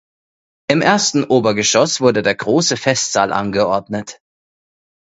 Im 0.67 0.81
ersten 0.81 1.25
Obergeschoss 1.25 2.01
wurde 2.01 2.23
der 2.23 2.33
Große 2.33 2.75
Festsaal 2.75 3.31
angeordnet. 3.31 4.19